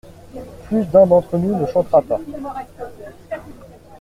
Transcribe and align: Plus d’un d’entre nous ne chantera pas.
Plus 0.65 0.83
d’un 0.85 1.05
d’entre 1.05 1.37
nous 1.37 1.55
ne 1.55 1.67
chantera 1.67 2.01
pas. 2.01 2.19